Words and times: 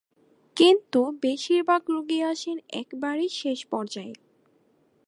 কিন্তু 0.57 1.01
বেশির 1.21 1.61
ভাগ 1.63 1.81
রোগী 1.89 2.19
আসেন 2.23 2.57
একেবারে 2.73 3.25
শেষ 3.31 3.59
পর্যায়ে। 3.65 4.13